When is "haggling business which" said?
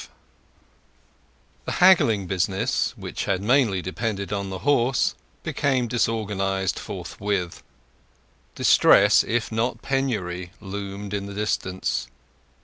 1.73-3.25